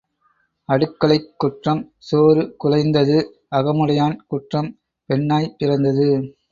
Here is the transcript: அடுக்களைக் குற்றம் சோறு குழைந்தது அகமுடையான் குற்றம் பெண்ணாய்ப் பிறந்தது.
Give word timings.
அடுக்களைக் 0.69 1.27
குற்றம் 1.37 1.93
சோறு 1.97 2.55
குழைந்தது 2.63 3.17
அகமுடையான் 3.55 4.17
குற்றம் 4.27 4.79
பெண்ணாய்ப் 5.09 5.55
பிறந்தது. 5.57 6.35